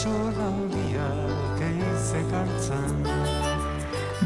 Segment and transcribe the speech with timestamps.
[0.00, 3.49] txolaldiak eizekartzen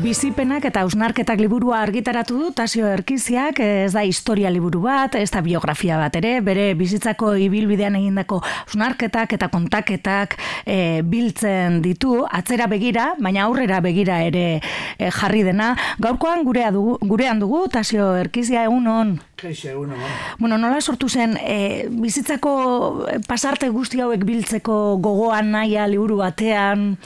[0.03, 5.39] Bizipenak eta ausnarketak liburua argitaratu du Tasio Erkiziak, ez da historia liburu bat, ez da
[5.39, 10.35] biografia bat ere, bere bizitzako ibilbidean egindako ausnarketak eta kontaketak
[10.67, 14.59] e, biltzen ditu, atzera begira, baina aurrera begira ere
[14.99, 15.77] e, jarri dena.
[16.03, 19.13] Gaurkoan gurea dugu, gurean dugu Tasio Erkizia egun hon.
[19.45, 19.95] egun
[20.41, 26.97] Bueno, nola sortu zen, e, bizitzako pasarte guzti hauek biltzeko gogoan naia liburu batean,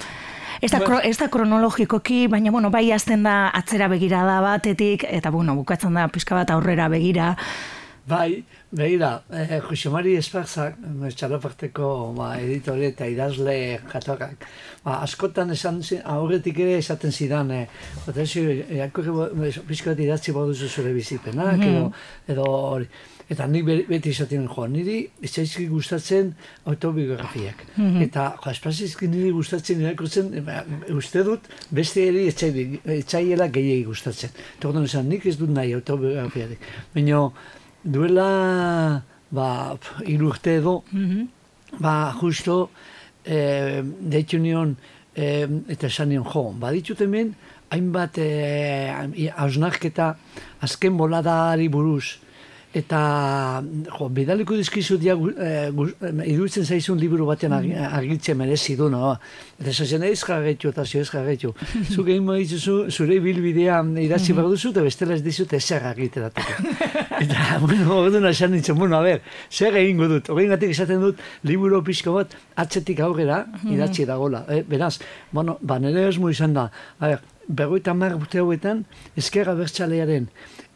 [0.61, 5.05] Ez da, ba- ez da kronologikoki, baina bueno, bai azten da atzera begira da batetik,
[5.09, 7.37] eta bueno, bukatzen da pizka bat aurrera begira.
[8.09, 10.79] Bai, begira, eh, Jose Mari Esparzak,
[11.13, 13.57] txaloparteko ba, editore eta idazle
[13.91, 14.47] jatokak,
[14.85, 15.83] ba, askotan esan
[16.15, 17.67] aurretik ere esaten zidan, eh,
[18.15, 21.93] ez, pizka bat idatzi baduzu zure bizipenak, mm edo,
[22.33, 22.89] edo hori.
[23.29, 26.33] Eta nik beti izaten jo, niri etxaizki gustatzen
[26.65, 27.61] autobiografiak.
[27.77, 30.63] Mm Eta jo, espazizki niri gustatzen irakurtzen, ba,
[30.97, 34.33] uste dut, beste eri etxaiela gehiagi gustatzen.
[34.57, 36.65] Eta esan, nik ez dut nahi autobiografiarik.
[36.95, 37.27] Baina
[37.85, 41.27] duela ba, irurte edo, mm
[41.79, 42.71] ba, justo,
[43.27, 44.71] e, deitu nion,
[45.13, 47.35] e, eta esan nion, jo, baditut hemen,
[47.69, 50.15] hainbat e, hausnarketa
[50.65, 52.17] azken boladari buruz,
[52.77, 55.71] eta jo, bidaliko dizkizu dia e,
[56.29, 57.87] iruditzen zaizun liburu baten mm.
[57.97, 59.15] argitzen merezi du, no?
[59.59, 61.55] Eta zazen ez jarretu eta zio ez jarretu.
[61.95, 66.75] Zuk egin moitzuzu, zure bilbidea idatzi behar duzu, eta bestela ez dizut ezer argiteratuko.
[67.25, 70.29] eta, bueno, orduan esan nintzen, bueno, a ber, zer egingo dut?
[70.29, 74.45] Horrein gatik esaten dut, liburu pixko bat, atzetik aurrera, idatzi dagola.
[74.53, 74.99] Eh, beraz,
[75.33, 76.69] bueno, ba, nire ez izan da,
[77.01, 78.85] a ber, berroita mar urte hauetan,
[79.17, 80.29] ezkerra bertxalearen,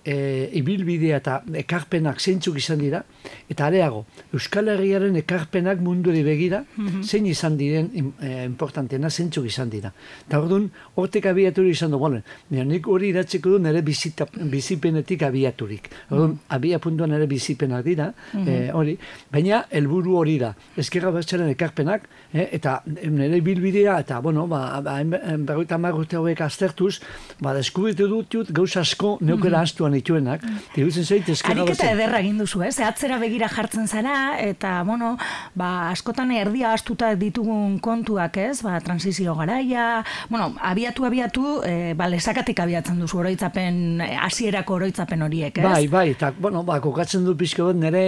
[0.05, 3.03] e, ibilbidea eta ekarpenak zeintzuk izan dira,
[3.51, 7.89] eta areago, Euskal Herriaren ekarpenak munduari begira, mm zein izan diren
[8.23, 9.93] e, importantena zeintzuk izan dira.
[10.27, 15.91] Eta hor hortek abiaturi izan du, bueno, nik hori idatzeko du nire bizita, bizipenetik abiaturik.
[16.11, 18.97] Hor mm abia puntuan nire bizipenak dira, mm hori,
[19.33, 24.99] baina helburu hori da, ezkerra bertxaren ekarpenak, e, eta nire bilbidea, eta, bueno, ba, ba,
[25.03, 27.01] berroita marrute hauek aztertuz,
[27.41, 30.45] ba, deskubritu dut, gauz asko neukera mm -hmm nituenak,
[30.77, 32.75] iruditzen zait eskera Ariketa ederra egin duzu, ez?
[32.83, 35.15] Atzera begira jartzen zara, eta, bueno,
[35.59, 38.63] ba, askotan erdia astuta ditugun kontuak, ez?
[38.65, 45.23] Ba, transizio garaia, bueno, abiatu, abiatu, e, ba, lesakatik abiatzen duzu oroitzapen, eh, hasierako oroitzapen
[45.27, 45.67] horiek, ez?
[45.67, 48.05] Bai, bai, eta, bueno, ba, kokatzen du pixko bat nire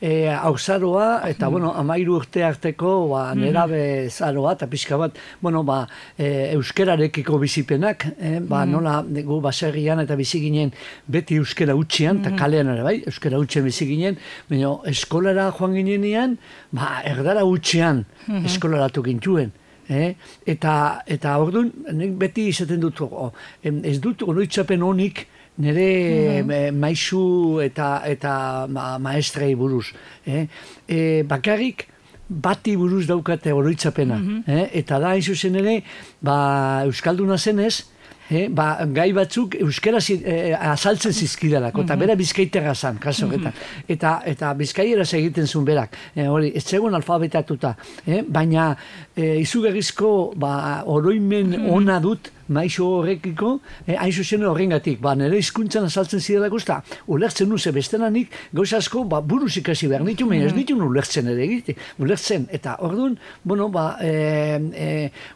[0.00, 1.52] e, auzaroa, eta, mm.
[1.52, 3.46] bueno, amairu urte arteko, ba, mm.
[3.46, 5.82] nera bezaroa, eta pixka bat, bueno, ba,
[6.18, 8.70] e, euskerarekiko bizipenak, e, ba, mm.
[8.74, 10.72] nola, gu, baserrian eta biziginen,
[11.20, 14.18] beti euskera utxian, eta mm kalean ere bai, euskera utxian bizi ginen,
[14.50, 16.38] baina eskolara joan ginenean,
[16.72, 18.46] ba, erdara utxian mm -hmm.
[18.46, 19.52] eskolaratu gintuen.
[19.90, 20.14] Eh?
[20.46, 23.32] Eta, eta orduan, nik beti izaten dut, oh,
[23.62, 25.26] ez dut oroitzapen honik,
[25.60, 29.90] nire mm maizu eta, eta ma, maestrei buruz.
[30.26, 30.46] Eh?
[30.86, 31.88] E, bakarrik,
[32.28, 34.16] bati buruz daukate oroitzapena.
[34.16, 34.68] Mm eh?
[34.80, 35.80] Eta da, izu zen ere,
[36.22, 37.90] ba, Euskalduna zenez,
[38.30, 42.06] eh, ba, gai batzuk euskera zi, eh, azaltzen zizkidalako, eta mm -hmm.
[42.06, 43.52] bera bizkaiterra zan, kaso mm -hmm.
[43.88, 47.76] eta, eta bizkaiera egiten zuen berak, eh, hori, ez zegoen alfabetatuta,
[48.06, 48.76] eh, baina
[49.16, 55.38] eh, izugarrizko ba, oroimen mm ona dut, maixo horrekiko, eh, hain zuzen horrengatik, ba, nire
[55.38, 60.40] izkuntzan azaltzen zidela guzta, ulertzen nuze bestenanik, gauz asko, ba, buruz ikasi behar nitu, mm
[60.40, 64.88] ez nitu ulertzen ere egite, ulertzen, eta orduan, bueno, ba, e, e,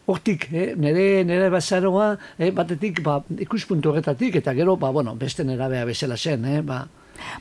[0.06, 5.44] hortik, eh, nire, nire bazaroa, eh, batetik, ba, ikuspuntu horretatik, eta gero, ba, bueno, beste
[5.44, 6.84] nera beha bezala zen, eh, ba,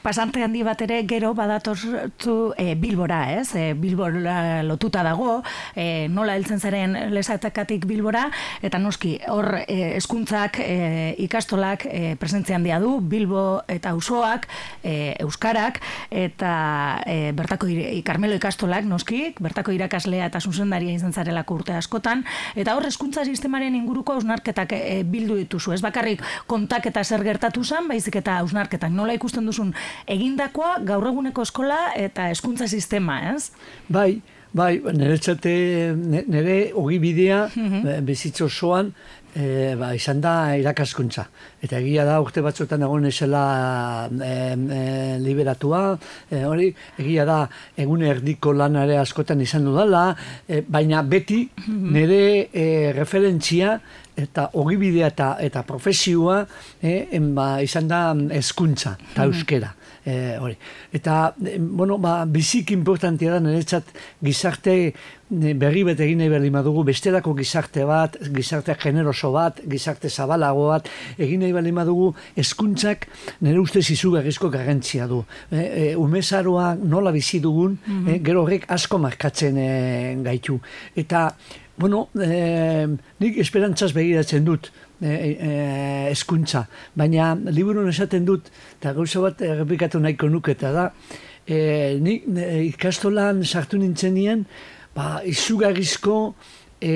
[0.04, 3.56] Pasante handi bat ere gero badatortu e, Bilbora, ez?
[3.56, 5.42] E, Bilbora lotuta dago,
[5.76, 8.28] e, nola heltzen zaren lesatakatik Bilbora,
[8.62, 14.48] eta noski hor e, eskuntzak, e, ikastolak e, presentzia handia du, Bilbo eta Usoak,
[14.84, 16.54] e, Euskarak, eta
[17.08, 22.24] e, bertako ikarmelo ikastolak, noski, bertako irakaslea eta zuzendaria izan zarelako urte askotan,
[22.56, 27.64] eta hor eskuntza sistemaren inguruko ausnarketak e, bildu dituzu, ez bakarrik kontak eta zer gertatu
[27.64, 29.62] zen, baizik eta ausnarketak, nola ikusten duzu
[30.07, 33.51] egindakoa gaur eguneko eskola eta hezkuntza sistema, ez?
[33.88, 34.21] Bai,
[34.54, 35.56] bai, nire txate,
[36.27, 38.92] nire ogi bidea, mm bizitzo osoan,
[39.36, 41.25] e, ba, izan da irakaskuntza.
[41.63, 43.44] Eta egia da, urte batzuetan egon esela
[44.12, 44.83] e, e,
[45.24, 45.83] liberatua,
[46.30, 46.69] e, hori,
[47.01, 47.39] egia da,
[47.80, 50.06] egun erdiko lanare askotan izan dudala,
[50.48, 53.77] e, baina beti nire e, referentzia
[54.15, 56.44] eta ogibidea eta, eta profesioa
[56.81, 58.04] e, ba, izan da
[58.38, 59.74] hezkuntza eta euskera.
[60.06, 60.57] e, hori.
[60.92, 63.89] Eta, bueno, ba, bizik importantia da, niretzat
[64.24, 70.12] gizarte e, berri bet egin nahi berri madugu, bestelako gizarte bat, gizarte generoso bat, gizarte
[70.12, 73.07] zabalago bat, egin nahi berri madugu, eskuntzak
[73.42, 75.24] nire ustez izugarrizko garrantzia du.
[75.50, 79.69] E, e, umezaroa nola bizi dugun, e, gero horrek asko markatzen e,
[80.25, 80.59] gaitu.
[81.00, 81.30] Eta,
[81.78, 82.88] bueno, e,
[83.20, 84.70] nik esperantzaz begiratzen dut,
[85.02, 85.52] e, e,
[86.12, 86.66] eskuntza.
[86.96, 90.90] Baina liburun esaten dut, eta gauza bat errepikatu nahiko nuketa da,
[91.48, 94.46] e, nik e, ikastolan sartu nintzen nien,
[94.96, 96.18] ba, izugarrizko
[96.78, 96.94] e,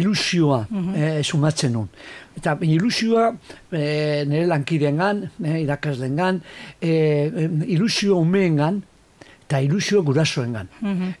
[0.00, 0.64] ilusioa
[0.94, 1.88] e, sumatzen nun.
[2.40, 3.28] Eta ilusioa
[3.68, 6.40] e, nire lankideen gan, e, irakasleen gan,
[6.80, 6.94] e,
[7.68, 8.82] ilusio umeen gan,
[9.44, 10.68] eta ilusio gurasoen gan.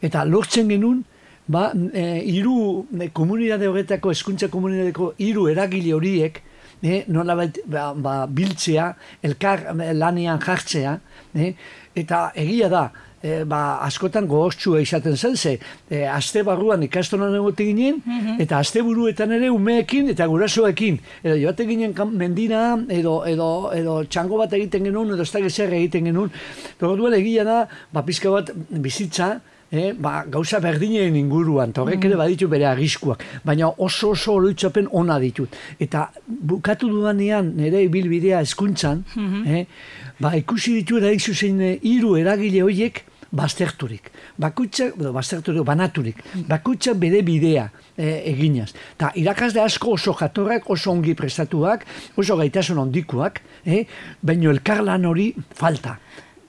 [0.00, 1.04] Eta lortzen genuen,
[1.50, 6.40] ba, e, iru e, komunitate horretako, eskuntza komunitateko iru eragile horiek,
[6.82, 8.90] e, nola ba, ba, biltzea,
[9.26, 10.98] elkar lanian jartzea,
[11.34, 11.52] e,
[11.98, 12.84] eta egia da,
[13.18, 15.56] e, ba, askotan gogortxua izaten zen, ze
[15.90, 18.00] e, aste barruan ikastonan egote ginen,
[18.40, 21.00] eta aste buruetan ere umeekin eta gurasoekin.
[21.24, 26.12] Edo joate ginen mendina, edo, edo, edo txango bat egiten genuen, edo ez da egiten
[26.12, 26.30] genuen.
[26.78, 29.40] Pero duela egia da, ba, pizka bat bizitza,
[29.72, 35.18] eh, ba, gauza berdinen inguruan, torrek ere baditu bere arriskuak, baina oso oso oroitzapen ona
[35.22, 35.54] ditut.
[35.80, 39.04] Eta bukatu dudanean nire ibilbidea eskuntzan,
[39.46, 39.66] eh,
[40.20, 44.10] ba, ikusi ditu eraik zuzen hiru eragile horiek bazterturik.
[44.42, 46.24] Bakutsa, edo bazterturik, banaturik.
[46.48, 48.72] Bakutsa bere bidea eh, eginaz.
[48.98, 51.86] Ta irakasle asko oso jatorrak, oso ongi prestatuak,
[52.18, 53.84] oso gaitasun ondikuak, eh,
[54.22, 55.96] baina elkarlan hori falta.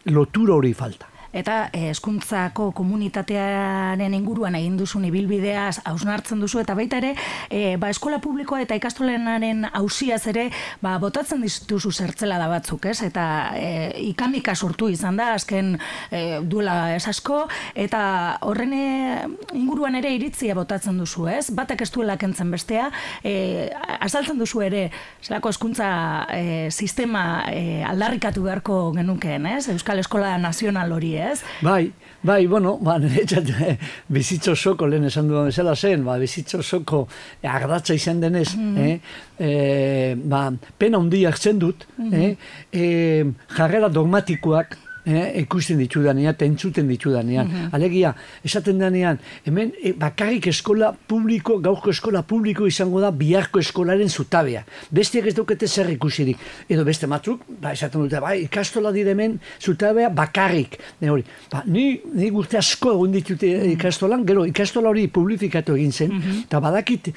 [0.09, 6.99] Lotura hori falta eta eh, hezkuntzako komunitatearen inguruan egin duzun ibilbidea hausnartzen duzu eta baita
[7.01, 7.13] ere
[7.49, 10.49] e, ba, eskola publikoa eta ikastolenaren hausiaz ere
[10.83, 12.99] ba, botatzen dituzu zertzela da batzuk, ez?
[13.07, 13.25] Eta
[13.55, 13.69] e,
[14.11, 15.77] ikamika sortu izan da azken
[16.11, 17.45] e, duela esasko
[17.75, 18.01] eta
[18.47, 21.49] horren inguruan ere iritzia botatzen duzu, ez?
[21.55, 22.89] Batek ez duela kentzen bestea,
[23.23, 23.69] e,
[23.99, 24.85] azaltzen duzu ere
[25.23, 25.89] zelako hezkuntza
[26.35, 29.67] e, sistema e, aldarrikatu beharko genukeen, ez?
[29.73, 31.41] Euskal Eskola Nazional hori, ez?
[31.61, 31.91] Bai,
[32.23, 33.77] bai, bueno, ba, niretzat, eh,
[34.09, 37.07] bizitzo soko, lehen esan duan bezala zen, ba, bizitzo soko
[37.43, 38.99] agradatza izan denez, mm eh,
[39.41, 40.45] eh, ba,
[40.77, 42.23] pena hundi hartzen dut, mm -hmm.
[42.23, 42.35] eh,
[42.71, 43.25] eh,
[43.57, 47.47] jarrera dogmatikoak, eh, ikusten ditu danean, tentzuten ditu danean.
[47.47, 47.75] Mhm.
[47.75, 48.13] Alegia,
[48.45, 54.63] esaten danean, hemen e, bakarrik eskola publiko, gaurko eskola publiko izango da biharko eskolaren zutabea.
[54.91, 56.37] Bestiak ez dukete zer ikusirik.
[56.69, 60.77] Edo beste matruk, ba, esaten dute, bai, ikastola dire hemen zutabea bakarrik.
[61.01, 63.75] Ne hori, ba, ni, ni gurte asko egun ditute mhm.
[63.77, 66.43] ikastolan, gero ikastola hori publifikatu egin zen, mhm.
[66.45, 67.11] eta badakit,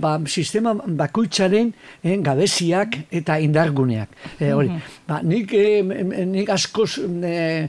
[0.00, 1.72] ba, sistema bakoitzaren
[2.02, 4.16] eh, gabeziak eta indarguneak.
[4.38, 4.72] E, hori,
[5.08, 5.82] ba, nik, eh,
[6.30, 7.68] nik askoz e,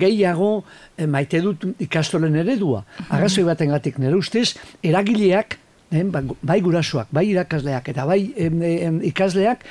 [0.00, 0.64] gehiago
[0.96, 2.84] e, maite dut ikastolen eredua.
[3.08, 5.58] Arrazoi baten gatik nire ustez, eragileak,
[5.90, 8.20] e, bai gurasoak, bai irakasleak eta bai
[9.12, 9.64] ikasleak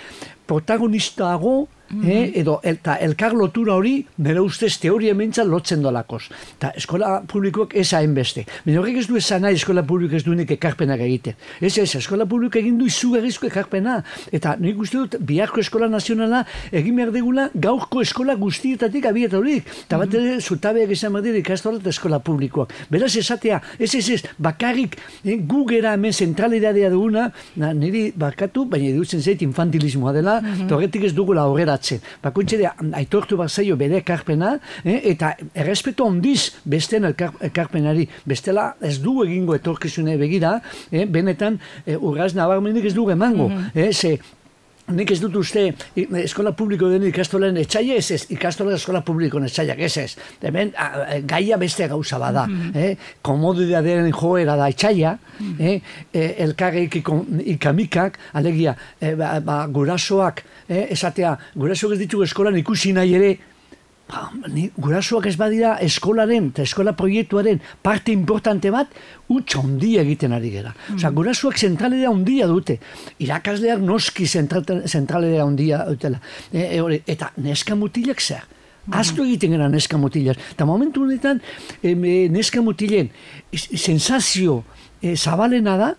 [0.47, 1.67] protagonistago
[2.03, 6.27] eh, edo eta elkar lotura hori nire ustez teoria mentza lotzen dolakoz.
[6.59, 8.45] Ta eskola publikoak ez hain beste.
[8.65, 11.35] Baina horrek ez du esan nahi eskola publiko ez duenik ekarpenak egite.
[11.61, 14.01] Ez ez, eskola publiko egin du izugarrizko ekarpena.
[14.31, 19.67] Eta nik uste dut, biharko eskola nazionala egin behar degula gaurko eskola guztietatik abiet horik.
[19.85, 22.73] Eta bat ere, zutabeak izan behar dira ikastola eta eskola publikoak.
[22.91, 28.65] Beraz esatea, ez ez ez, bakarrik eh, gu gera hemen zentralidadea duguna, na, niri barkatu,
[28.69, 31.05] baina edutzen zait infantilismoa dela, mm -hmm.
[31.05, 32.01] ez dugula horrela ateratzen.
[32.23, 38.99] Bakoitze da, aitortu bat zaio bere ekarpena, eh, eta errespeto ondiz besten ekarpenari, bestela ez
[39.01, 43.49] du egingo etorkizune begira, eh, benetan eh, urraz nabarmenik ez du emango.
[43.49, 43.71] Mm -hmm.
[43.75, 44.19] eh, ze,
[44.87, 45.65] Nik ez dut uste
[46.21, 50.15] eskola publiko den ikastolen etxaila ez ez, ikastola eskola publiko etxaiak ez ez.
[50.41, 50.71] Hemen
[51.27, 52.45] gaia beste gauza bada.
[52.47, 52.77] Mm -hmm.
[52.77, 52.97] eh?
[53.21, 55.81] Komodidaderen joera da etxaila, mm -hmm.
[56.13, 57.53] eh?
[57.53, 60.91] ikamikak, alegia, eh, ba, ba, gurasoak, eh?
[60.91, 63.37] esatea, gurasoak ez ditugu eskolan ikusi nahi ere,
[64.07, 68.91] ba, ni, gurasoak ez badira eskolaren eta eskola proiektuaren parte importante bat,
[69.33, 70.73] utx ondia egiten ari gera.
[70.73, 70.99] Mm.
[70.99, 72.77] Osa, gurasuak zentraledea ondia dute.
[73.23, 76.21] Irakasleak noski zentraledea ondia dutela.
[76.51, 78.45] E, e, eta neska mutilak zer?
[78.87, 78.95] Mm.
[79.01, 80.39] Aztu egiten gara neska mutilak.
[80.55, 81.41] Eta momentu honetan,
[81.83, 81.95] e,
[82.31, 83.11] neska mutilen
[83.53, 84.61] sensazio
[85.01, 85.91] e, zabalena da,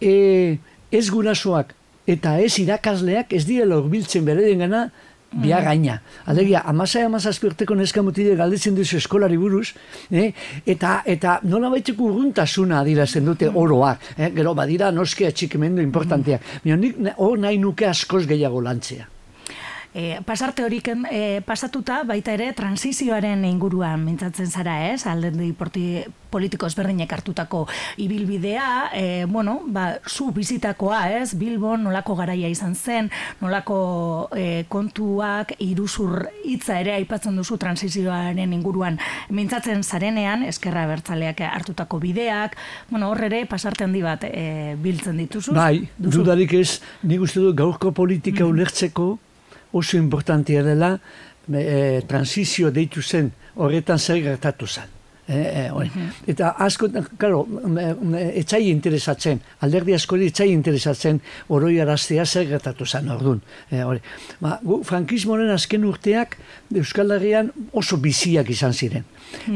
[0.00, 0.58] e,
[0.92, 1.74] ez gurasuak
[2.06, 4.90] eta ez irakasleak ez direla urbiltzen bere gana,
[5.34, 5.64] bia mm.
[5.64, 5.98] gaina.
[6.26, 9.72] Alegia, amasai amazazpi urteko neska mutide galdetzen duzu eskolari buruz,
[10.10, 10.30] eh?
[10.66, 13.56] eta, eta nola baiteko urruntasuna adirazten dute mm.
[13.56, 14.12] oroak.
[14.18, 14.30] Eh?
[14.36, 16.54] Gero, badira noskea txikimendu importanteak.
[16.64, 16.78] Mm.
[16.80, 19.13] nik hor nahi nuke askoz gehiago lantzea.
[19.94, 25.06] E, pasarte horik e, pasatuta baita ere transizioaren inguruan mintzatzen zara, ez?
[25.06, 25.52] Alderdi
[26.34, 27.60] politiko ezberdinek hartutako
[28.02, 31.36] ibilbidea, e, bueno, ba, zu bizitakoa, ez?
[31.38, 33.78] Bilbon nolako garaia izan zen, nolako
[34.34, 38.98] e, kontuak iruzur hitza ere aipatzen duzu transizioaren inguruan
[39.30, 42.58] mintzatzen zarenean, eskerra bertzaleak hartutako bideak,
[42.90, 45.54] bueno, hor ere pasarte handi bat e, biltzen dituzu.
[45.54, 49.04] Bai, dudarik ez, nik uste du gaurko politika mm ulertzeko,
[49.74, 50.94] oso importantia dela
[51.50, 54.94] e, transizio deitu zen horretan zer gertatu zen.
[55.26, 55.90] E, e,
[56.28, 57.46] Eta asko, karo,
[58.36, 63.40] etxai interesatzen, alderdi askori etxai interesatzen oroi araztea zer gertatu zen orduan.
[63.72, 63.82] E,
[64.44, 66.36] ba, gu, frankismoren azken urteak
[66.74, 69.08] Euskal Herrian oso biziak izan ziren.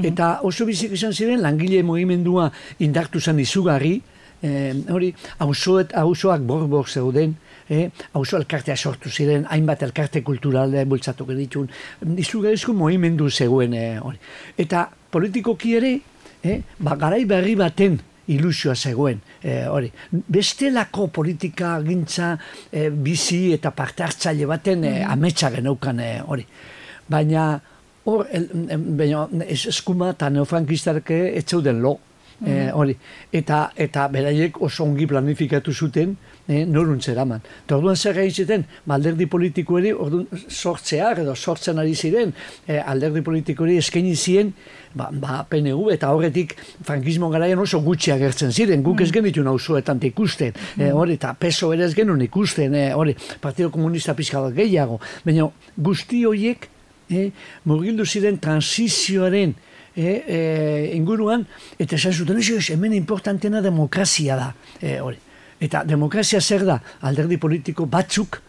[0.03, 2.49] Eta oso biziak izan ziren langile mugimendua
[2.81, 3.99] indartu zen izugarri,
[4.41, 7.37] e, hori, hausoak borbor zeuden,
[7.69, 11.69] eh, hauzo elkartea sortu ziren, hainbat elkarte kulturale bultzatu ditun,
[12.17, 14.19] izugarrizko mohimendu zegoen eh, hori.
[14.57, 15.99] Eta politikoki ere,
[16.43, 17.99] eh, ba, garai berri baten
[18.29, 19.91] ilusioa zegoen, eh, hori.
[20.11, 22.37] Bestelako politika gintza
[22.71, 25.13] eh, bizi eta parte hartzaile baten eh, mm.
[25.13, 26.45] ametsa genaukan eh, hori.
[27.09, 27.61] Baina,
[28.05, 28.27] hor,
[28.99, 31.97] baina, eskuma eta neofrankistarke etzeuden lo,
[32.45, 32.97] eh, hori.
[33.33, 36.17] Eta, eta beraiek oso ongi planifikatu zuten,
[36.49, 37.43] eh, norun zeraman.
[37.65, 42.33] Eta orduan zer gain ziten, ba, alderdi politiko eri, orduan sortzeak edo sortzen ari ziren,
[42.67, 44.55] eh, alderdi politiko eri eskaini ziren,
[44.95, 49.19] ba, ba, PNV eta horretik frankismo garaian oso gutxi agertzen ziren, guk ez mm.
[49.21, 50.97] genitu nauzuetan ikusten, eh, mm.
[50.97, 56.25] hori, eta peso ere ez genuen ikusten, eh, hori, Partido Komunista pizka gehiago, baina guzti
[56.27, 56.69] horiek,
[57.11, 57.31] eh,
[57.69, 59.55] murgildu ziren transizioaren,
[59.99, 61.43] e, e, inguruan,
[61.79, 64.53] eta esan zuten, hemen importantena demokrazia da.
[64.81, 65.19] E, hori.
[65.61, 68.41] Eta demokrazia zer da, alderdi politiko batzuk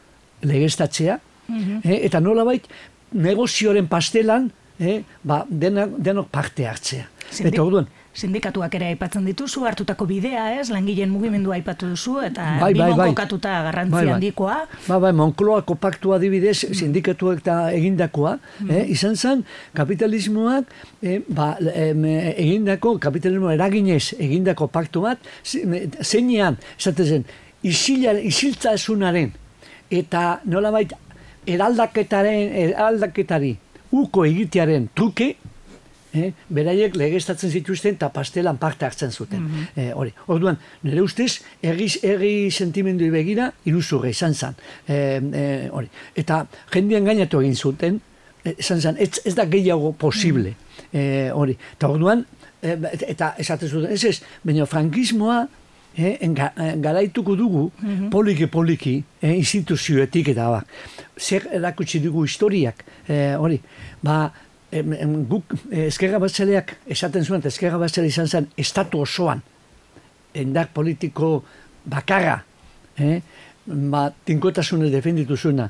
[0.41, 2.67] legeztatzea, mm eta nola bait,
[3.13, 7.07] negozioaren pastelan, e, ba, denok, denok parte hartzea.
[7.39, 7.87] eta orduan,
[8.17, 13.09] sindikatuak ere aipatzen dituzu, hartutako bidea, ez, langileen mugimendua aipatu duzu, eta bai, bai, bai.
[13.11, 14.13] kokatuta garrantzi bai, bai.
[14.15, 14.55] handikoa.
[14.87, 16.79] Ba, bai, Monkloako paktua adibidez, mm.
[16.81, 18.71] sindikatuak eta egindakoa, mm.
[18.71, 19.43] eh, izan zen,
[19.77, 20.73] kapitalismoak,
[21.03, 27.29] eh, ba, egindako, kapitalismo eraginez egindako paktu bat, zeinean, esaten zen,
[27.63, 29.31] isiltza esunaren,
[29.89, 30.93] eta nolabait,
[31.49, 33.55] eraldaketaren, eraldaketari,
[33.95, 35.33] uko egitearen truke,
[36.13, 39.41] eh, beraiek legeztatzen zituzten eta pastelan parte hartzen zuten.
[39.41, 39.91] Mm -hmm.
[39.93, 40.13] hori.
[40.27, 44.55] Orduan, nire ustez, erri, erri sentimendu begira, iruzurra izan zen.
[44.87, 45.87] Eh, eh, hori.
[46.15, 48.01] Eta jendean gainatu egin zuten,
[48.57, 50.49] izan zen, ez, ez da gehiago posible.
[50.49, 50.67] Mm
[51.33, 51.57] hori.
[51.75, 52.25] Eta orduan,
[52.61, 55.47] eta esaten zuten, ez ez, baina frankismoa,
[55.97, 56.17] eh,
[56.77, 60.63] garaituko dugu, mm poliki-poliki, eh, instituzioetik eta ba.
[61.19, 63.59] Zer erakutsi dugu historiak, eh, hori.
[64.01, 64.31] Ba,
[64.71, 69.41] em, em, guk eh, eskerra batzeleak esaten zuen, eskerra batzele izan zen estatu osoan,
[70.33, 71.43] endar politiko
[71.89, 72.43] bakarra,
[72.97, 73.21] eh?
[73.69, 75.69] ba, tinkotasune defenditu zuena,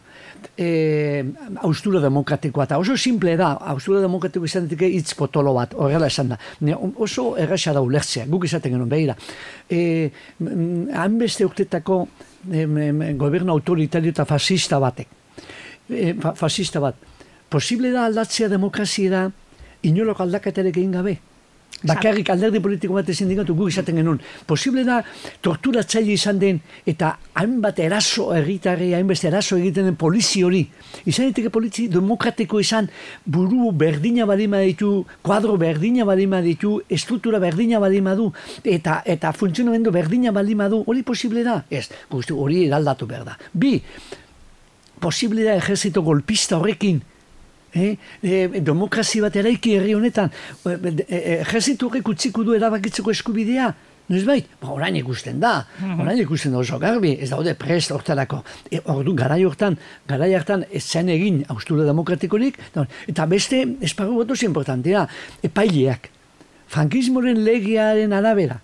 [0.57, 1.23] e,
[1.63, 6.33] austura demokratikoa, eta oso simple da, austura demokratikoa izan ditike hitz potolo bat, horrela esan
[6.33, 6.39] da.
[6.63, 9.17] Ne, oso erraxa da ulertzea, guk izaten genuen behira.
[9.69, 10.09] E,
[10.95, 12.01] hanbeste urtetako
[12.51, 12.65] e,
[13.19, 15.15] gobernu autoritario eta fascista batek,
[15.89, 17.08] e, fa, fascista bat,
[17.49, 19.29] posible da aldatzea demokrazia
[19.83, 21.19] inolok aldakaterek egin gabe?
[21.79, 24.17] Bakarrik alderdi politiko bat ezin digatu guk izaten genuen.
[24.47, 24.97] Posible da
[25.45, 30.65] torturatzaile izan den eta hainbat eraso erritarri, hainbeste eraso egiten den polizi hori.
[31.07, 32.89] Izan diteke polizi demokratiko izan
[33.23, 38.27] buru berdina balima ditu, kuadro berdina balima ditu, estruktura berdina balima du,
[38.63, 41.61] eta, eta funtzionamendu berdina balima du, hori posible da?
[41.71, 43.37] Ez, guztu hori eraldatu behar da.
[43.53, 43.77] Bi,
[44.99, 46.99] posible da ejerzito golpista horrekin,
[47.73, 50.31] eh, eh, demokrazi bat eraiki herri honetan,
[50.65, 53.73] ejerzitu horrek utziko du erabakitzeko eskubidea,
[54.09, 54.47] Noiz bait?
[54.57, 55.67] Ba, orain ikusten da.
[55.77, 55.99] Mhm.
[56.01, 57.11] Orain ikusten da oso garbi.
[57.21, 58.41] Ez daude prest hortarako.
[58.71, 59.77] E, ordu, garai hortan,
[60.09, 62.57] garai hartan ez zen egin austura demokratikorik.
[63.07, 65.05] Eta beste, esparru bat oso importantea,
[65.45, 66.09] epaileak.
[66.73, 68.57] Frankismoren legiaren arabera.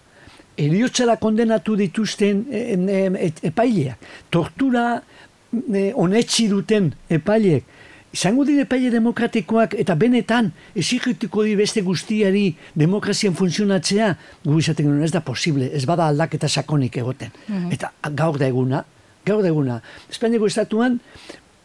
[0.58, 4.10] Eriotzela kondenatu dituzten e, e, epaileak.
[4.34, 7.70] Tortura e, onetsi duten epaileak
[8.16, 12.46] izango dire paile demokratikoak eta benetan esikritiko di beste guztiari
[12.76, 14.12] demokrazian funtzionatzea,
[14.46, 17.34] gu izaten ez da posible, ez bada aldaketa sakonik egoten.
[17.48, 17.74] Mhm.
[17.76, 18.86] Eta gaur da eguna,
[19.26, 19.82] gaur da eguna.
[20.10, 21.00] Espainiako estatuan,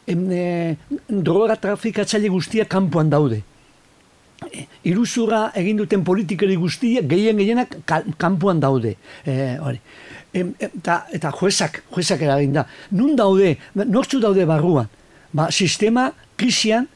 [0.06, 0.76] em, e,
[1.08, 3.42] droga trafikatzaile guztia kanpoan daude.
[4.50, 7.76] E, iruzura egin duten politikari guztia, gehien gehienak
[8.18, 8.96] kanpoan daude.
[9.24, 9.80] E, hori.
[10.32, 12.66] eta, eta juezak, juezak eragin da.
[12.90, 14.88] Nun daude, nortzu daude barruan?
[15.32, 16.88] ba, sistema krisian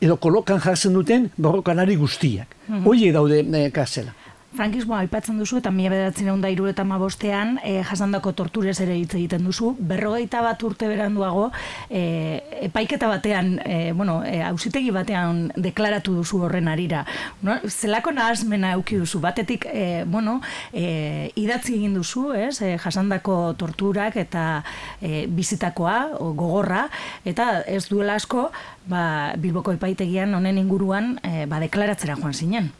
[0.00, 2.56] edo kolokan jartzen duten borrokalari guztiak.
[2.68, 4.14] Mm daude e, kartzela.
[4.50, 9.14] Frankismoa aipatzen duzu eta mila bederatzen egun da eta mabostean e, jasandako torturez ere hitz
[9.14, 9.76] egiten duzu.
[9.78, 11.52] Berrogeita bat urte beranduago
[11.88, 17.04] e, epaiketa batean, e, bueno, e, ausitegi batean deklaratu duzu horren arira.
[17.42, 17.60] No?
[17.68, 20.40] Zelako nahazmena euki duzu, batetik, e, bueno,
[20.72, 24.64] e, idatzi egin duzu, ez, e, jasandako torturak eta
[25.00, 26.88] e, bizitakoa, o, gogorra,
[27.24, 28.48] eta ez duela asko,
[28.90, 32.72] ba, Bilboko epaitegian honen inguruan e, ba, deklaratzera joan zinen.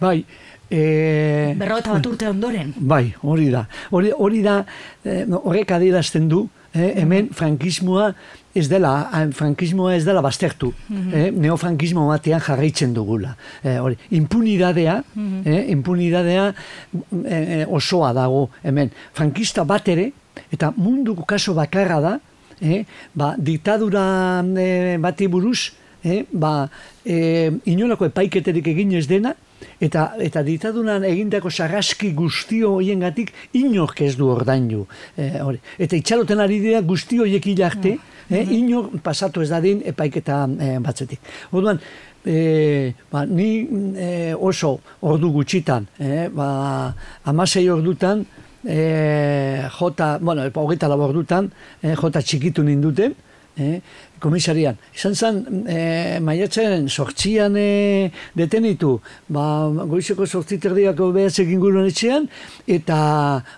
[0.00, 0.24] Bai,
[0.70, 2.72] E, Berrota bat urte ondoren.
[2.76, 3.66] Bai, hori da.
[3.90, 4.60] Hori, hori da,
[5.02, 8.12] e, horrek adierazten du, eh, hemen frankismoa
[8.54, 8.92] ez dela,
[9.34, 10.72] frankismoa ez dela baztertu.
[10.88, 13.34] Mm eh, neofrankismo batean jarraitzen dugula.
[13.62, 16.46] Eh, hori, impunidadea, mm eh, impunidadea
[17.24, 18.90] eh, osoa dago hemen.
[19.12, 20.10] Frankista bat ere,
[20.50, 22.18] eta munduko kaso bakarra da,
[22.60, 22.84] eh,
[23.14, 25.72] ba, diktadura eh, bati buruz,
[26.04, 26.68] eh, ba,
[27.04, 29.34] eh, inolako epaiketerik egin ez dena,
[29.80, 34.84] eta eta ditadunan egindako sarraski guztio hoiengatik inork ez du ordaindu.
[35.16, 35.60] E, hori.
[35.78, 38.34] Eta itxaloten ari dira guztio hoiek ilarte mm.
[38.34, 41.20] e, inor pasatu ez dadin epaiketa e, batzetik.
[41.52, 41.82] Orduan
[42.20, 43.64] E, ba, ni
[43.96, 44.74] e, oso
[45.08, 46.92] ordu gutxitan, e, ba,
[47.24, 48.26] amasei ordutan,
[48.60, 51.48] e, jota, bueno, hogeita labordutan,
[51.80, 53.14] e, jota txikitu ninduten,
[53.56, 53.80] e,
[54.20, 54.78] komisarian.
[54.94, 58.94] Izan zen, e, maiatzen, sortzian e, detenitu,
[59.32, 59.44] ba,
[59.90, 62.28] goizeko sortziterdiako behatzek inguruen etxean,
[62.70, 62.98] eta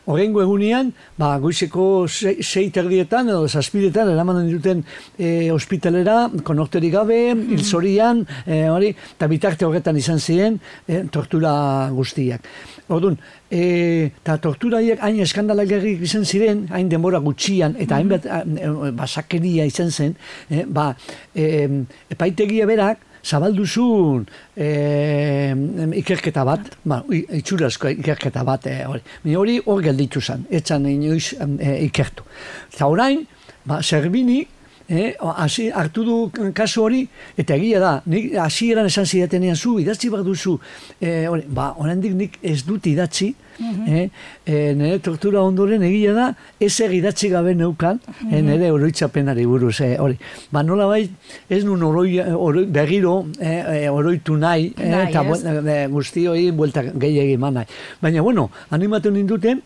[0.06, 4.84] horrengo egunean, ba, goizeko sei terdietan, edo zazpidetan, eraman duten
[5.18, 10.56] e, ospitalera, konorteri gabe, mm ilzorian, e, hori, eta bitarte horretan izan ziren,
[10.88, 11.52] e, tortura
[11.92, 12.46] guztiak.
[12.92, 13.16] Orduan,
[13.50, 20.14] eta torturaiek hain eskandalagarrik izan ziren, hain denbora gutxian, eta hain mm basakeria izan zen,
[20.50, 20.92] eh, ba,
[21.34, 21.68] eh,
[22.10, 25.54] epaitegia berak, zabalduzun eh,
[26.02, 29.02] ikerketa bat, ba, itxurazko ikerketa bat, eh, hori.
[29.36, 32.26] hori hor gelditu zen, etzan inoiz eh, ikertu.
[32.72, 33.24] Eta orain,
[33.64, 34.42] ba, zerbini,
[34.88, 39.78] eh, hasi hartu du kasu hori, eta egia da, nik hasi eran esan zidatenean zu,
[39.80, 40.58] idatzi bat duzu,
[41.00, 44.08] eh, hori, ba, oraindik nik ez dut idatzi, mm eh,
[44.46, 46.28] eh, nire tortura ondoren egia da,
[46.60, 48.34] ez egidatzi gabe neukan, mm -hmm.
[48.34, 50.16] eh, nire oroitzapenari buruz, eh, hori.
[50.50, 51.10] Ba, nola bai,
[51.48, 57.40] ez nun oroi, oroi, berriro eh, oroitu nahi, eh, eta eh, guzti hori buelta gehiagin
[57.40, 57.66] nahi.
[58.00, 59.62] Baina, bueno, animatu ninduten,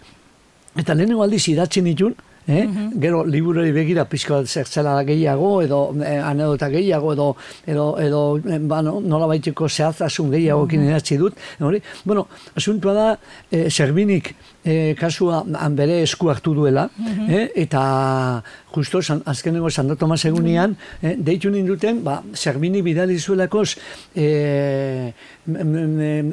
[0.76, 2.14] eta lehenengo aldiz idatzi nitun,
[2.48, 2.64] Eh?
[2.66, 7.26] Mm Gero liburari begira pizko zertzela gehiago edo eh, anedota gehiago edo
[7.66, 11.18] edo edo eh, ba, no, nola baiteko zehaztasun gehiago mm -hmm.
[11.18, 11.34] dut.
[11.60, 11.82] Hori?
[12.04, 13.18] Bueno, asuntua da
[13.50, 17.30] eh, Serbinik eh, kasua bere esku hartu duela mhm.
[17.30, 17.50] eh?
[17.54, 18.42] eta
[18.76, 23.76] justo san, azkenengo Santo Tomas egunean eh, deitu ninduten ba, Serbini bidali zuelakoz
[24.14, 25.12] eh,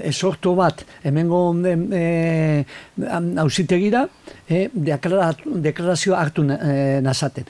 [0.03, 2.65] esorto bat hemengo eh,
[3.39, 4.07] ausitegira
[4.49, 7.45] eh, deklarazio hartu eh, nazaten.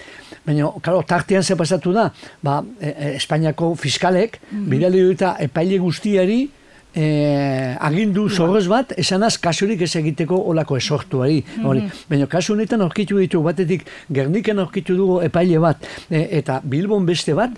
[0.45, 2.10] Baina, karo, tartean ze pasatu da,
[2.43, 4.69] ba, e, e, Espainiako fiskalek, mm -hmm.
[4.69, 6.49] bidali duta epaile guztiari,
[6.95, 11.43] e, agindu zorroz bat, esanaz kasurik ez egiteko olako esortuari.
[11.58, 12.03] Mm -hmm.
[12.10, 15.77] Baina kasu honetan aurkitu ditu batetik, gerniken aurkitu dugu epaile bat,
[16.10, 17.51] e, eta Bilbon beste bat,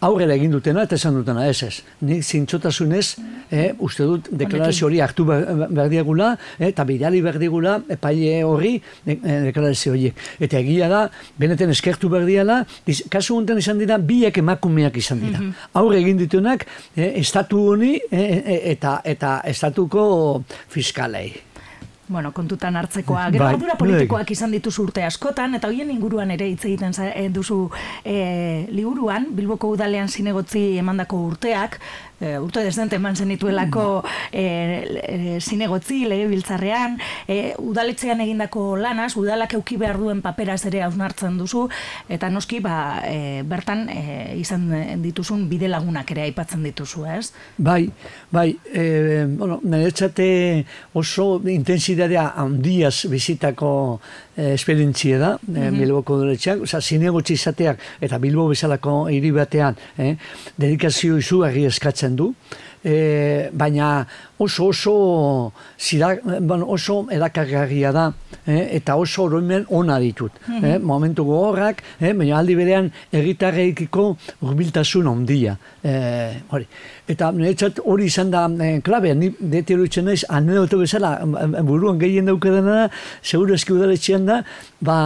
[0.00, 1.82] aurrera egin dutena eta esan dutena, ez ez.
[2.06, 3.16] Nik zintzotasunez,
[3.50, 8.74] eh, uste dut, deklarazio hori hartu berdiagula, eh, eta bidali berdigula, epaile horri,
[9.06, 10.14] eh, deklarazio horiek.
[10.38, 11.02] Eta egia da,
[11.38, 12.64] beneten eskertu berdiala,
[13.10, 15.38] kasu honetan izan dira, biek emakumeak izan dira.
[15.40, 21.32] Mm Aurre egin dituenak, eh, estatu honi, eh, eta, eta estatuko fiskalei
[22.08, 23.28] bueno, kontutan hartzekoa.
[23.30, 24.36] Gero bai, ardura politikoak bai.
[24.36, 27.60] izan dituzu urte askotan, eta hoien inguruan ere hitz egiten eh, duzu
[28.04, 31.78] e, liburuan, Bilboko udalean zinegotzi emandako urteak,
[32.20, 34.02] e, urte desente eman zenituelako
[34.32, 41.38] e, zinegotzi, lege biltzarrean, e, udaletzean egindako lanaz, udalak euki behar duen paperaz ere hausnartzen
[41.38, 41.66] duzu,
[42.08, 44.04] eta noski, ba, e, bertan e,
[44.40, 44.68] izan
[45.02, 47.32] dituzun bide lagunak ere aipatzen dituzu, ez?
[47.56, 47.88] Bai,
[48.34, 50.28] bai, e, bueno, niretzate
[50.98, 53.70] oso intensidadea handiaz bizitako
[54.38, 55.78] esperientzia da, mm -hmm.
[55.78, 60.16] Bilboko duretxeak, oza, zinegotzi izateak, eta Bilbo bezalako hiri batean, eh,
[60.56, 62.34] dedikazio izugarri eskatzen du,
[62.84, 64.06] e, baina
[64.38, 68.12] oso oso zira, bueno, oso erakargarria da
[68.48, 70.32] eh, eta oso oroimen ona ditut.
[70.62, 75.56] eh, momentu gogorrak, eh, baina aldi berean erritarreikiko urbiltasun ondia.
[75.84, 76.66] Eh, hori.
[77.08, 82.00] Eta niretzat hori izan da eh, klabea, ni deti eruditzen naiz, anedoto bezala, eh, buruan
[82.00, 82.88] gehien daukadana da,
[83.22, 84.42] seguro eski udaletxean da,
[84.80, 84.98] ba,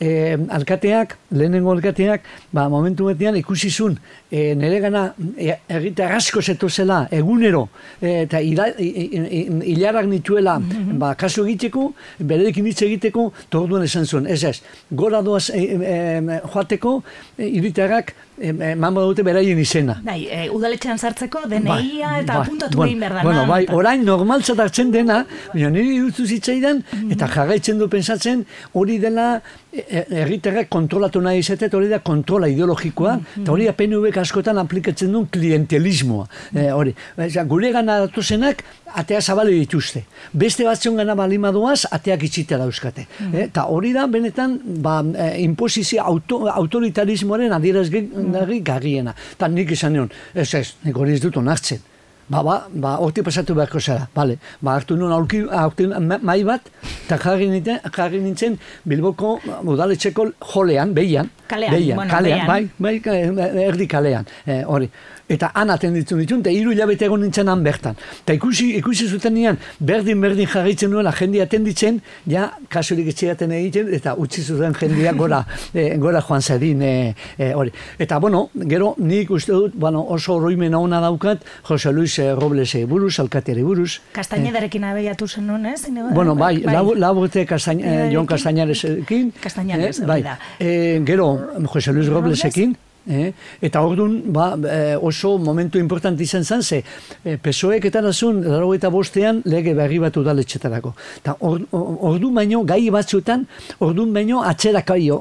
[0.00, 3.98] eh, alkateak, lehenengo alkateak, ba, momentu batean ikusi zuen,
[4.30, 5.02] eh, nire gana
[5.36, 7.68] eh, erritar asko zeto zela, egunero,
[8.00, 10.58] eh, eta hilarak nituela,
[11.02, 16.40] ba, kasu egiteko, berekin hitz egiteko, torduan esan zuen, ez ez, gora doaz eh, eh,
[16.48, 17.02] joateko,
[17.38, 19.98] hiritarrak eh, emango dute beraien izena.
[20.04, 23.24] Bai, e, udaletxean sartzeko DNIa Bai, eta bai, apuntatu bueno, egin behar dana.
[23.28, 26.82] Bueno, bai, orain normaltzat hartzen dena, baina niri irutu zitzaidan,
[27.12, 32.00] eta jarraitzen du pensatzen, hori dela e- e- herritarrak kontrolatu nahi izatea, eta hori da
[32.02, 36.26] kontrola ideologikoa, eta hori da PNV askotan aplikatzen duen klientelismoa.
[36.54, 40.04] Eh, hori, Osea, gure gana datuzenak, atea zabale dituzte.
[40.32, 43.06] Beste batzion gana balimadoaz, ateak itxita dauzkate.
[43.32, 49.14] Eh, Eta hori da, benetan, ba, eh, imposizio auto, autoritarismoaren adierazgarri garriena.
[49.36, 51.89] Eta nik izan nion, ez ez, nik hori ez dut onartzen.
[52.30, 54.36] Ba, ba, ba, horti pasatu beharko zara, bale.
[54.62, 56.62] Ba, hartu nuen aurki, aurki, ma- mai bat,
[57.06, 58.54] eta jarri nintzen, jarri nintzen
[58.86, 61.30] Bilboko udaletxeko jolean, behian.
[61.50, 62.70] Kalean, behian, bueno, kalean, behian.
[62.78, 64.90] bai, bai, erdi kalean, eh, hori.
[65.30, 67.98] Eta han atenditzen ditun, eta hiru hilabete egon nintzen han bertan.
[68.24, 73.92] Eta ikusi, ikusi zuten nian, berdin berdin jarraitzen nuela jende atenditzen, ja, kasurik etxeaten egiten,
[73.94, 77.70] eta utzi zuten jendia gora, eh, gora joan zedin, eh, eh, hori.
[77.98, 82.84] Eta, bueno, gero, nik uste dut, bueno, oso oroimen ona daukat, Jose Luis eh, Roblesei
[82.90, 84.00] buruz, alkateari buruz.
[84.12, 85.86] Kastañedarekin abeiatu zen nun, ez?
[86.14, 88.26] Bueno, bai, lau, lau urte Castañ, eh, Bai, Jon ekin.
[88.26, 89.32] Castañaresekin.
[89.40, 90.22] Castañares, eh, bai.
[90.22, 90.38] da.
[90.58, 92.38] Eh, gero, Jose Luis Robles?
[92.42, 92.76] Roblesekin.
[93.08, 96.82] Eh, eta orduan ba, eh, oso momentu importante izan zen, ze
[97.24, 100.92] eh, PSOEk eta nazun, laro eta bostean lege berri bat udaletxetarako.
[101.16, 103.46] Eta or, or- orduan baino, gai batzuetan,
[103.80, 105.16] orduan baino atzerakoio,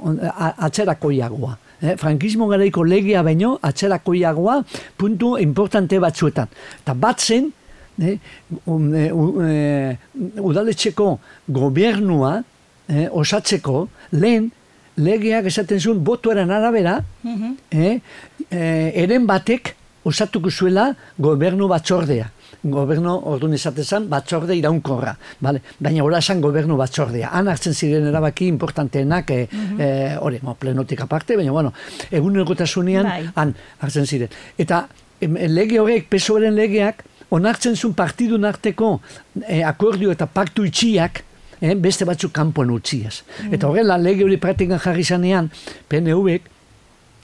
[0.57, 1.57] atzerakoiagoa.
[1.81, 4.57] Eh, frankismo garaiko legea baino atzerakoiagoa
[4.97, 6.47] puntu importante batzuetan.
[6.83, 7.51] Eta bat zen,
[8.01, 8.17] eh,
[8.65, 9.95] um, u- eh,
[10.37, 12.43] udaletxeko gobernua
[12.89, 14.51] eh, osatzeko lehen
[14.99, 17.53] legeak esaten zuen botuaren arabera Mhm.
[17.71, 17.99] eh,
[18.51, 22.29] eh, eren batek osatuko zuela gobernu batzordea.
[22.63, 25.13] Gobernu, orduan esaten zen, batzorde iraunkorra.
[25.39, 25.61] Vale?
[25.79, 27.29] Baina ora esan gobernu batzordea.
[27.31, 31.73] Han hartzen ziren erabaki importanteenak, eh, eh, hori, mo, plenotik aparte, baina, bueno,
[32.11, 32.33] egun
[33.03, 33.29] Bai.
[33.35, 34.29] han hartzen ziren.
[34.57, 34.87] Eta
[35.21, 38.99] em, lege horrek, pesoaren legeak, onartzen zuen partidun arteko
[39.47, 41.23] eh, akordio eta paktu itxiak,
[41.61, 43.21] eh, beste batzuk kanpoan utziaz.
[43.51, 45.51] Eta horrela lege hori praktikan jarri zanean,
[45.89, 46.55] PNV-ek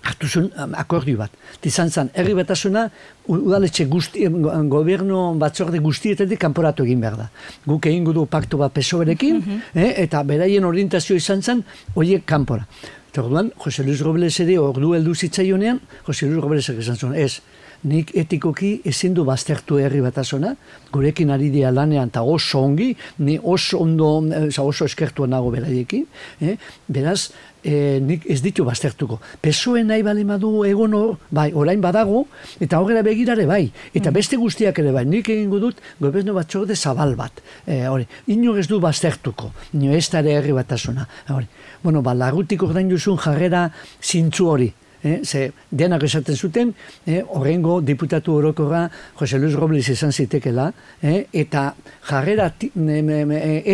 [0.06, 1.34] hartu zuen um, akordio bat.
[1.62, 2.86] Tizan zan, herri batasuna
[3.32, 4.28] udaletxe guzti,
[4.72, 7.30] gobernu batzorde guztietatik kanporatu egin behar da.
[7.66, 9.42] Guk egin du paktu bat pesoerekin,
[9.74, 11.64] eh, eta beraien orientazio izan zen,
[11.96, 12.68] horiek kanpora.
[13.12, 17.40] Eta orduan, Jose Luis Robles ere ordu heldu zitzaionean, Jose Luis Roblesek esan zuen, ez,
[17.86, 20.56] nik etikoki ezin du baztertu herri batasuna,
[20.92, 26.06] gurekin ari dira lanean eta oso ongi, ni oso ondo, eh, oso eskertua nago beraiekin,
[26.42, 26.56] eh?
[26.88, 27.32] beraz,
[27.64, 29.20] eh, nik ez ditu baztertuko.
[29.42, 32.26] Pesoe nahi bali madu egon hor, bai, orain badago,
[32.60, 37.16] eta horrela begirare bai, eta beste guztiak ere bai, nik egingo dut gobernu batzorde zabal
[37.16, 41.48] bat, eh, hori, inor ez du baztertuko, nio ez da herri batasuna, hori.
[41.84, 43.70] Bueno, ba, lagutik ordain duzun jarrera
[44.02, 44.74] zintzu hori,
[45.06, 51.28] Eh, ze denak esaten zuten, eh, horrengo diputatu orokorra Jose Luis Robles izan zitekela, eh,
[51.32, 52.48] eta jarrera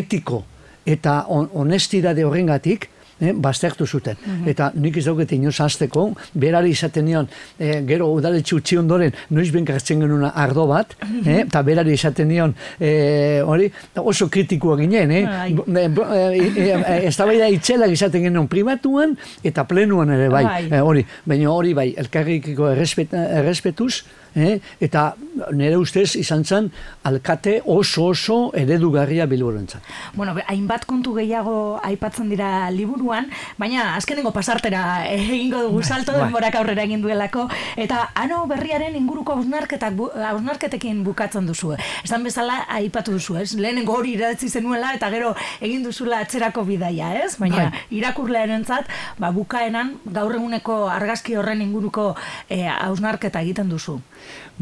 [0.02, 0.44] etiko
[0.86, 2.90] eta on, honestidade horrengatik,
[3.22, 4.18] eh, baztertu zuten.
[4.46, 7.28] Eta nik ez dauket inoz hasteko, berari izaten nion,
[7.60, 12.28] eh, gero udaletxe utzi ondoren, noiz benka hartzen genuen ardo bat, eh, eta berari izaten
[12.28, 15.24] nion, eh, hori, oso kritikoa ginen, eh?
[15.26, 15.52] Bai.
[15.52, 20.44] Eh, eh, eh, eh, eztabaida itzelak izaten genuen pribatuan eta plenuan ere bai.
[20.70, 20.82] Bai.
[20.82, 24.04] Hori, baina hori bai, elkarrikiko errespet, errespetuz,
[24.36, 25.14] eh, eta
[25.52, 26.70] nire ustez izan zen
[27.04, 29.82] alkate oso oso eredugarria bilborentzat.
[30.16, 36.26] Bueno, hainbat kontu gehiago aipatzen dira liburuan, baina azkenengo pasartera egingo dugu salto bai.
[36.26, 41.76] denborak aurrera egin duelako, eta ano berriaren inguruko hausnarketak bu, hausnarketekin bukatzen duzu.
[42.04, 43.54] Esan bezala aipatu duzu, ez?
[43.56, 47.38] Lehenengo hori idatzi zenuela eta gero egin duzula atzerako bidaia, ez?
[47.40, 47.84] Baina Bai.
[48.02, 48.90] irakurlearentzat,
[49.20, 52.16] ba bukaeran gaur eguneko argazki horren inguruko
[52.50, 54.00] eh, hausnarketa egiten duzu.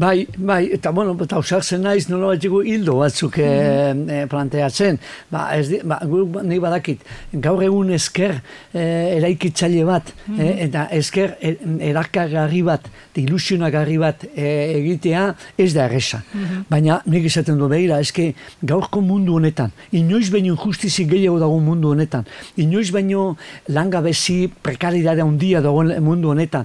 [0.00, 4.96] Bai, bai, eta bueno, eta ausartzen naiz nola batxiko hildo batzuk mm planteatzen.
[5.30, 7.02] Ba, ez di, ba, gu, nahi badakit,
[7.44, 8.38] gaur egun esker
[8.72, 8.84] e,
[9.18, 11.52] eraikitzaile bat, mm eta esker e,
[11.90, 12.86] erakagarri bat,
[13.20, 14.46] ilusionagarri bat e,
[14.78, 15.24] egitea
[15.58, 16.22] ez da erresa.
[16.32, 18.30] Mm Baina nik izaten du behira, eske
[18.62, 22.24] gaurko mundu honetan, inoiz baino justizik gehiago dago mundu honetan,
[22.56, 23.34] inoiz baino
[23.68, 26.64] langabezi prekaridadea handia dago mundu honetan,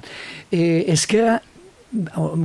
[0.52, 1.42] e, eskera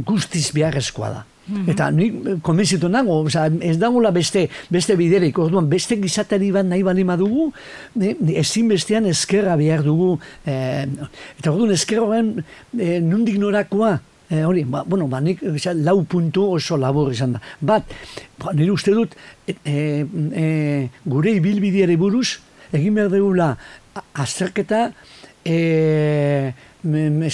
[0.07, 1.25] guztiz beharrezkoa da.
[1.51, 1.71] Mhm.
[1.73, 2.11] Eta ni
[2.45, 7.49] konbentzitu nago, oza, ez dagoela beste, beste biderik, orduan beste gizatari bat nahi bali madugu,
[8.43, 10.13] ezin bestean eskerra behar dugu,
[10.47, 10.87] eh,
[11.41, 12.31] eta orduan eskerra horren
[12.79, 13.97] eh, nundik norakoa,
[14.31, 17.43] eh, hori, ba, bueno, ba, nik bisa, lau puntu oso labur izan da.
[17.61, 17.97] Bat,
[18.39, 19.17] ba, nire uste dut,
[19.49, 20.47] e, e,
[21.03, 22.39] gure ibilbideari buruz,
[22.71, 23.49] egin behar dugula
[24.15, 24.93] azterketa
[25.43, 26.53] e,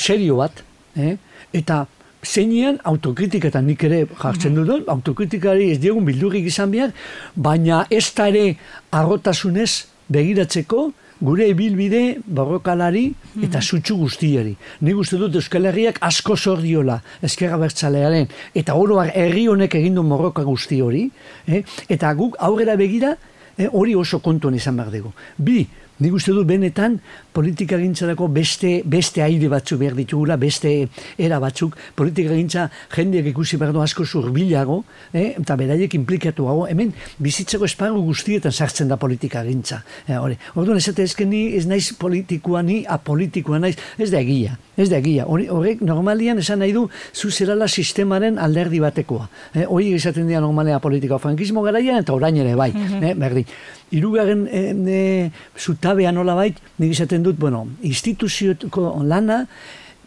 [0.00, 0.64] serio bat,
[0.96, 1.18] eh?
[1.52, 1.84] eta
[2.26, 6.92] zeinean autokritiketan nik ere jartzen dut, autokritikari ez diegun bildurik izan behar,
[7.34, 8.46] baina ez da ere
[8.90, 13.06] arrotasunez begiratzeko, gure ebilbide borrokalari
[13.42, 14.52] eta sutsu guztiari.
[14.84, 20.44] Ni uste dut Euskal Herriak asko zordiola eskerra bertzalearen, eta oroak herri honek egindu morroka
[20.44, 21.06] guzti hori,
[21.48, 21.62] eh?
[21.88, 23.14] eta guk aurrera begira,
[23.56, 25.14] eh, hori oso kontuan izan behar dugu.
[25.38, 25.64] Bi,
[25.96, 26.98] Nik uste dut benetan
[27.32, 30.72] politika gintzarako beste, beste aire batzuk behar ditugula, beste
[31.16, 34.82] era batzuk, politika gintza jendeak ikusi behar du asko zurbilago,
[35.14, 35.32] eh?
[35.40, 39.82] eta beraiek implikatu hemen bizitzeko esparru guztietan sartzen da politika gintza.
[40.06, 40.20] Eh,
[40.54, 44.98] Orduan ez ezken ni ez naiz politikoa ni apolitikoa naiz, ez da egia, ez da
[45.00, 45.24] egia.
[45.26, 49.28] Horrek normalian esan nahi du zu zerala sistemaren alderdi batekoa.
[49.54, 49.64] Eh?
[49.64, 53.10] Hori izaten dira normalea politika frankismo garaian eta orain ere bai, mm -hmm.
[53.10, 53.14] eh?
[53.14, 53.46] berdi.
[53.90, 54.60] Irugarren e,
[54.98, 59.46] e, zutabea nola bait, nik izaten dut, bueno, instituzioko lana,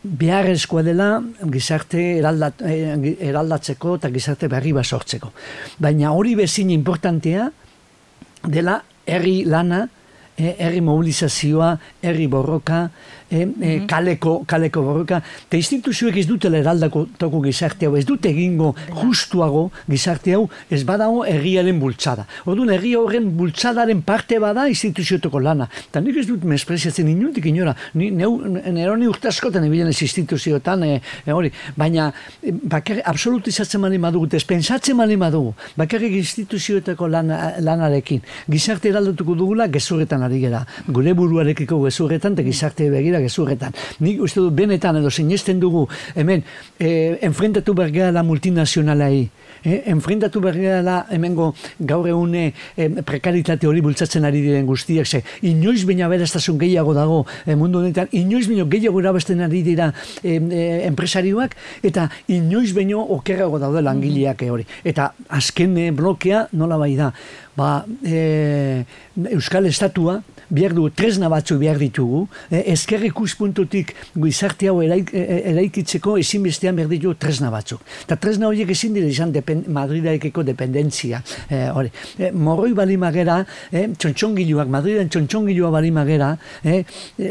[0.03, 5.31] beharrezkoa dela gizarte eraldat, e, eraldatzeko eta gizarte berri bat sortzeko.
[5.77, 7.51] Baina hori bezin importantea
[8.47, 9.87] dela herri lana,
[10.39, 12.89] herri mobilizazioa, herri borroka,
[13.31, 18.29] e, e, kaleko, kaleko borroka, eta instituzioek ez dutela eraldako toko gizarte hau, ez dute
[18.31, 22.25] egingo justuago gizarte hau, ez badago herriaren bultzada.
[22.49, 25.69] Orduan, herri horren bultzadaren parte bada instituziotoko lana.
[25.89, 30.83] Eta nik ez dut mespreziatzen inuntik inora, ni, neu, nero ni urtaskoten ebilen ez instituzioetan,
[30.83, 32.09] e, e, hori, baina
[32.41, 39.67] e, bakarrik absolutizatzen mali madugu, ez mali madugu, bakarrik instituzioetako lana, lanarekin, gizarte eraldatuko dugula
[39.67, 43.75] gezurretan ari gera, gure buruarekiko gezurretan, eta gizarte begira gezurretan.
[43.99, 46.43] Nik uste dut benetan edo sinesten dugu hemen
[46.79, 49.29] eh, enfrentatu bergea multinazionalai.
[49.63, 52.51] Eh, enfrentatu bergea hemengo gaur egun eh,
[53.05, 55.07] prekaritate hori bultzatzen ari diren guztiak.
[55.07, 59.91] Ze, inoiz baina beraztasun gehiago dago eh, mundu honetan, inoiz baino gehiago erabesten ari dira
[60.23, 60.39] eh,
[60.87, 64.65] enpresarioak eta inoiz baino okerrago daude langileak hori.
[64.83, 67.11] Eta azken eh, blokea nola bai da.
[67.59, 68.85] Ba, eh,
[69.33, 75.21] Euskal Estatua, behar dugu, tresna batzu behar ditugu, eh, ezker ikuspuntutik gizarte hau eraik, e,
[75.21, 77.81] e, eraikitzeko ezinbestean behar ditugu tresna batzuk.
[78.05, 81.21] Eta tresna horiek ezin dira izan depen, Madridaikeko dependentzia.
[81.49, 81.91] Eh, hori.
[82.17, 86.83] Eh, morroi bali magera, eh, txontxongiluak, Madridan txontxongilua bali magera, eh,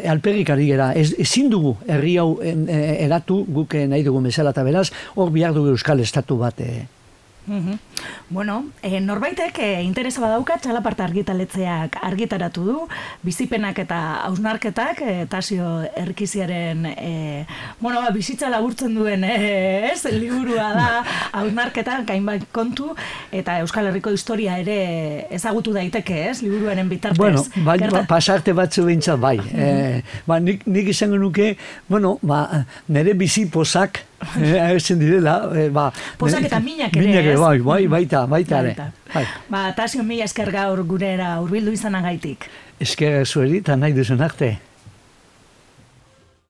[0.06, 4.90] alperrik ari gera, ez, ezin dugu herri hau eratu guk nahi dugu bezala eta beraz,
[5.16, 6.86] hor behar dugu Euskal Estatu bat eh,
[7.48, 7.78] Mm
[8.30, 12.76] Bueno, e, norbaitek e, interesa badauka txalaparta argitaletzeak argitaratu du,
[13.24, 17.46] bizipenak eta hausnarketak, e, tasio erkiziaren, e,
[17.80, 20.88] bueno, ba, bizitza laburtzen duen, e, ez, liburua da,
[21.40, 22.90] hausnarketan, kainbat kontu,
[23.32, 24.78] eta Euskal Herriko historia ere
[25.34, 27.18] ezagutu daiteke, ez, liburuaren bitartez.
[27.18, 29.38] Bueno, bai, ba, pasarte batzu bintzat, bai.
[29.38, 31.56] Mm ba, nik, nik izango nuke,
[31.88, 35.92] bueno, ba, nire bizi posak, Eh, direla, eh, ba...
[36.18, 38.88] Posak eta minak ere, minak bai, bai, baita, baita, baita.
[39.14, 39.24] Bai.
[39.48, 42.48] Ba, tasio mila esker gaur gurera urbildu izanagaitik.
[42.80, 44.56] Esker zueri, eta nahi duzun arte.